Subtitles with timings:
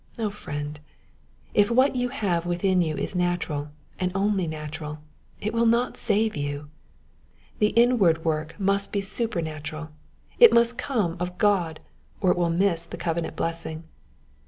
[0.17, 0.79] O friend,
[1.53, 3.69] if what you have within you is natural,
[3.99, 4.97] and only natural,
[5.39, 6.71] it will not save you!
[7.59, 9.91] The inward work must be supernatural;
[10.39, 11.81] it must come of God
[12.19, 13.83] or it will miss the covenant blessing.